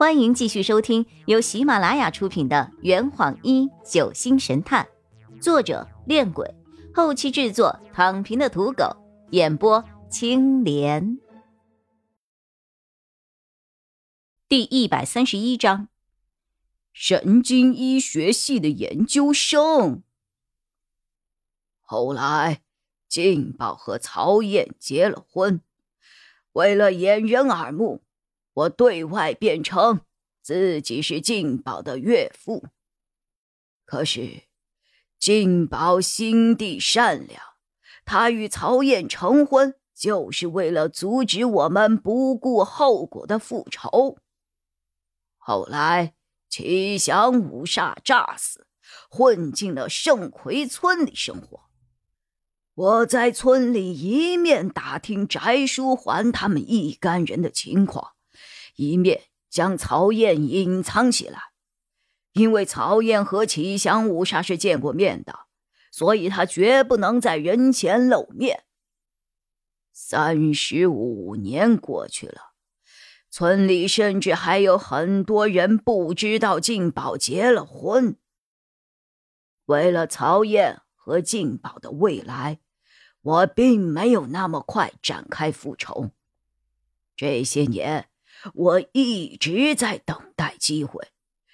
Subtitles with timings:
[0.00, 4.88] 欢迎继续收听由喜马拉雅出品的《圆谎一九星神探》，
[5.42, 6.54] 作者：恋鬼，
[6.94, 8.96] 后期制作：躺平的土狗，
[9.32, 11.18] 演播：青莲。
[14.48, 15.88] 第一百三十一章：
[16.94, 20.02] 神经医学系的研究生。
[21.82, 22.62] 后来，
[23.06, 25.60] 劲宝和曹燕结了婚，
[26.52, 28.02] 为了掩人耳目。
[28.52, 30.00] 我对外辩称
[30.42, 32.64] 自己是静宝的岳父，
[33.84, 34.42] 可是
[35.18, 37.40] 静宝心地善良，
[38.04, 44.18] 他与曹燕成婚就是为了阻止我们不顾后果的复仇。
[45.36, 46.14] 后来
[46.48, 48.66] 齐祥五煞诈死，
[49.08, 51.64] 混进了圣葵村里生活。
[52.74, 58.14] 我在村里一面打听翟书桓他们一干人的情况。
[58.80, 61.50] 一面将曹燕隐藏起来，
[62.32, 65.40] 因为曹燕和齐祥五煞是见过面的，
[65.92, 68.64] 所以他绝不能在人前露面。
[69.92, 72.54] 三十五年过去了，
[73.28, 78.16] 村里甚至还有很多人不知道静宝结了婚。
[79.66, 82.60] 为了曹燕和静宝的未来，
[83.20, 86.12] 我并没有那么快展开复仇。
[87.14, 88.09] 这些年。
[88.54, 91.08] 我一直在等待机会，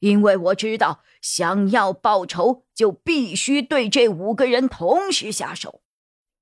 [0.00, 5.82] 因为我知道，想要报仇就必须对这五个人同时下手，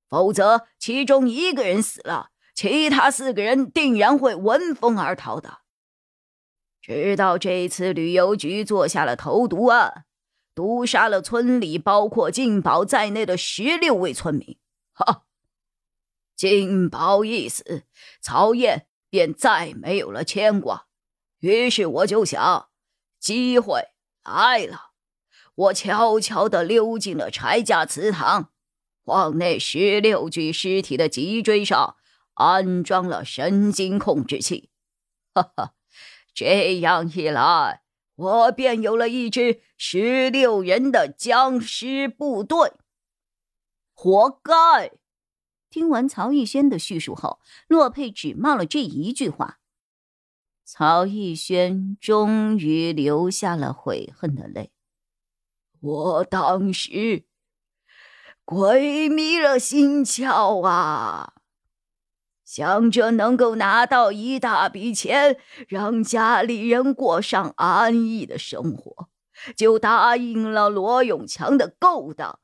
[0.09, 5.61] 否则其中一个人死了，其他四个人定然会闻风而逃的。
[6.81, 10.05] 直到这次旅游局做下了投毒案，
[10.55, 14.59] 毒杀了村里包括金宝在内的十六位村民。
[14.92, 15.25] 哈，
[16.37, 17.84] 金宝一死，
[18.20, 18.87] 曹燕。
[19.09, 20.87] 便再没有了牵挂，
[21.41, 22.69] 于是我就想，
[23.19, 23.89] 机会
[24.25, 24.93] 来了。
[25.55, 28.51] 我悄悄地溜进了柴家祠堂，
[29.05, 31.97] 往那十六具尸体的脊椎上
[32.35, 34.70] 安装了神经控制器。
[35.33, 35.75] 哈哈，
[36.35, 37.83] 这样一来，
[38.17, 42.73] 我便有了一支十六人的僵尸部队。
[43.95, 44.92] 活该！
[45.71, 49.59] 听完曹逸轩的叙述后，洛佩只冒了这一句话。
[50.65, 54.73] 曹逸轩终于流下了悔恨的泪。
[55.81, 57.25] 我当时
[58.45, 61.35] 鬼迷了心窍啊，
[62.45, 65.39] 想着能够拿到一大笔钱，
[65.69, 69.09] 让家里人过上安逸的生活，
[69.57, 72.41] 就答应了罗永强的勾当。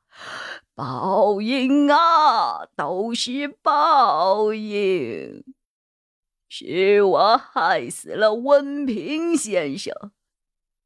[0.75, 5.43] 报应啊，都是报应！
[6.49, 10.11] 是我害死了温平先生，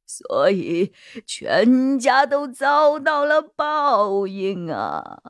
[0.06, 0.94] 所以
[1.26, 5.24] 全家都遭到了报应啊！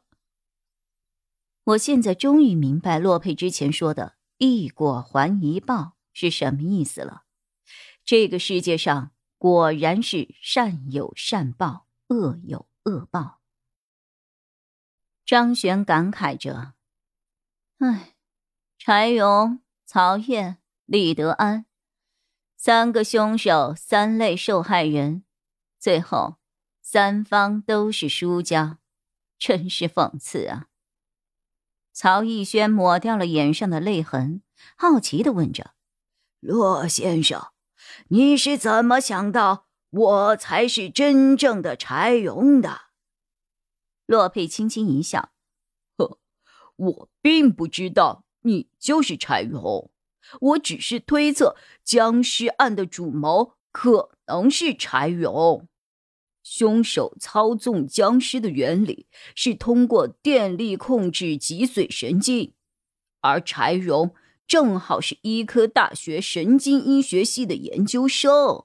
[1.64, 7.24] 我现在终于明白洛佩之前说的“一果还一报”是什么意思了。
[8.06, 13.42] 这个世界上果然是善有善报，恶有恶报。
[15.28, 16.72] 张璇感慨着
[17.80, 18.14] ：“唉，
[18.80, 21.66] 柴荣、曹燕、李德安，
[22.56, 25.26] 三个凶手，三类受害人，
[25.78, 26.38] 最后
[26.82, 28.80] 三方都是输家，
[29.38, 30.68] 真是讽刺啊！”
[31.92, 34.42] 曹逸轩抹掉了眼上的泪痕，
[34.78, 35.74] 好奇的问着
[36.40, 37.50] ：“骆先生，
[38.08, 42.84] 你是怎么想到我才是真正的柴荣的？”
[44.08, 45.32] 洛佩轻轻一笑
[45.98, 46.18] ：“呵，
[46.78, 49.92] 我并不知道你就是柴荣，
[50.40, 55.68] 我只是推测僵尸案的主谋可能是柴荣。
[56.42, 62.54] 凶手操纵僵尸的原理是通过电力控制脊髓神经，
[63.20, 64.16] 而柴荣
[64.48, 68.64] 正好是医科大学神经医学系的研究生。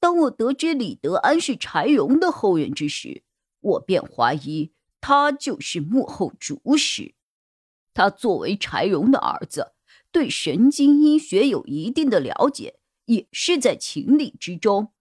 [0.00, 3.22] 当我得知李德安是柴荣的后人之时，”
[3.66, 7.14] 我便怀疑他就是幕后主使。
[7.92, 9.72] 他作为柴荣的儿子，
[10.12, 14.92] 对神经医学有一定的了解，也是在情理之中。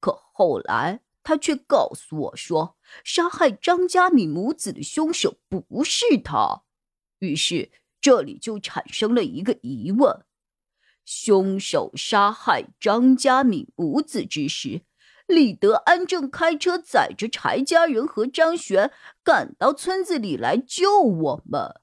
[0.00, 6.62] 可后来他却告诉我说，杀害张家敏母子的凶手不是他。
[7.20, 10.24] 于是这里就产生了一个疑问：
[11.06, 14.82] 凶手杀害张家敏母子之时。
[15.26, 18.92] 李德安正开车载着柴家人和张璇
[19.22, 21.80] 赶到村子里来救我们。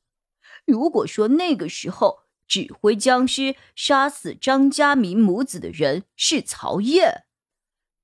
[0.66, 7.26] 如果说那个时候指挥僵尸杀死张家明母子的人是曹燕，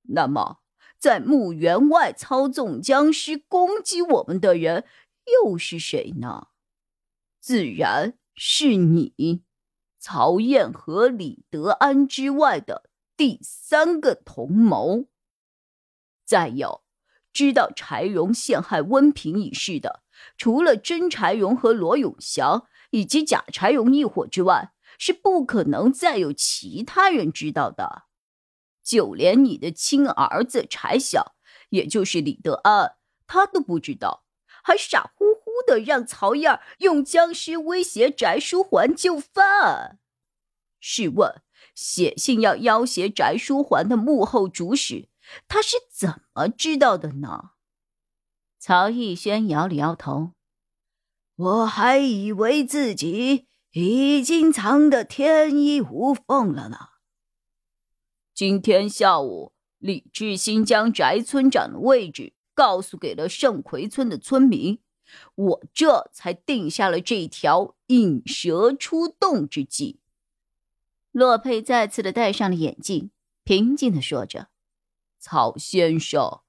[0.09, 0.57] 那么
[0.97, 4.85] 在墓园外操纵僵尸攻击我们的人
[5.43, 6.47] 又是谁呢？
[7.39, 9.43] 自然是你，
[9.99, 15.05] 曹燕和李德安之外的第三个同谋。
[16.27, 16.83] 再有，
[17.33, 20.03] 知道柴荣陷害温平一事的，
[20.37, 22.67] 除了真柴荣和罗永祥。
[22.91, 28.03] 以及假柴荣一伙之外，是不可能再有其他人知道的。
[28.81, 31.35] 就连你的亲儿子柴晓，
[31.71, 32.95] 也就是李德安，
[33.27, 34.23] 他都不知道，
[34.63, 39.99] 还傻乎乎的让曹燕用僵尸威胁翟书桓就范。
[40.79, 41.41] 试问，
[41.75, 45.09] 写信要要挟翟书桓的幕后主使，
[45.47, 47.51] 他是怎么知道的呢？
[48.59, 50.33] 曹逸轩摇了摇头。
[51.35, 56.77] 我还以为自己已经藏得天衣无缝了呢。
[58.33, 64.79] 今天下午，李志新将翟村长的位置告诉给了盛奎村的村民，
[65.35, 69.99] 我这才定下了这条引蛇出洞之计。
[71.11, 73.11] 洛佩再次的戴上了眼镜，
[73.43, 74.49] 平静的说着
[75.29, 76.41] ：“曹先生，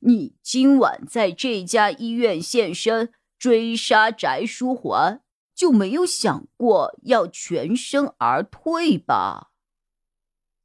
[0.00, 5.22] 你今晚在这家医院现身。”追杀翟书桓，
[5.54, 9.52] 就没有想过要全身而退吧？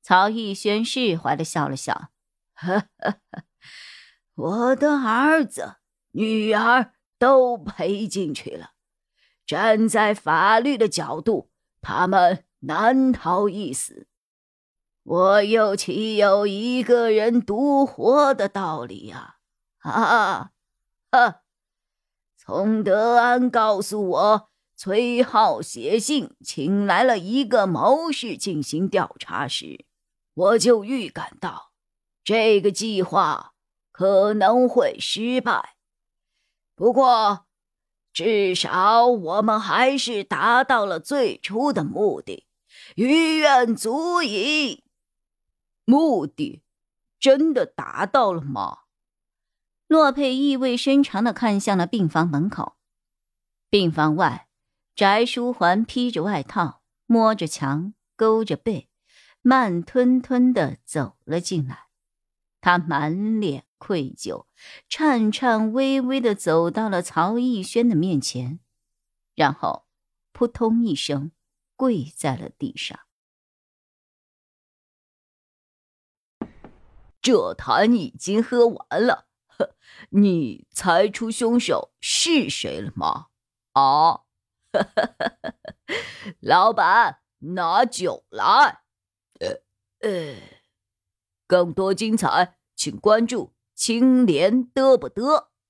[0.01, 2.09] 曹逸轩释怀的笑了笑，
[2.53, 3.43] 呵呵呵，
[4.35, 5.77] 我的儿子、
[6.11, 8.71] 女儿都赔进去了。
[9.45, 14.09] 站在法律的角度，他们难逃一死。
[15.05, 19.35] 我又岂有一个人独活的道理呀？
[19.81, 20.49] 啊，
[21.11, 21.41] 哈！
[22.35, 29.85] 从德安告诉我，崔浩写信请来了一个谋士进行调查时，
[30.33, 31.71] 我就预感到
[32.23, 33.53] 这个计划
[33.91, 35.75] 可能会失败。
[36.75, 37.45] 不过，
[38.11, 42.47] 至少我们还是达到了最初的目的，
[42.95, 44.83] 于愿足矣。
[45.85, 46.63] 目的
[47.19, 48.79] 真的达到了吗？
[49.87, 52.75] 洛佩意味深长的看向了病房门口。
[53.69, 54.47] 病房外，
[54.95, 58.89] 翟书桓披着外套，摸着墙，勾着背，
[59.41, 61.85] 慢吞吞的走了进来。
[62.61, 64.47] 他满脸愧疚，
[64.89, 68.59] 颤颤巍巍的走到了曹逸轩的面前，
[69.35, 69.85] 然后
[70.31, 71.31] 扑通一声
[71.75, 72.99] 跪在了地上。
[77.25, 79.25] 这坛已经喝完了。
[79.47, 79.71] 呵
[80.11, 83.29] 你猜出凶手是谁了吗？
[83.71, 84.21] 啊，
[86.39, 88.83] 老板，拿酒来。
[89.39, 89.57] 呃
[90.01, 90.35] 呃，
[91.47, 95.47] 更多精彩，请关注青莲嘚不嘚。